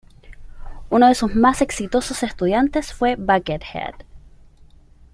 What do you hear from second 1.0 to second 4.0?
de sus más exitosos estudiantes fue Buckethead.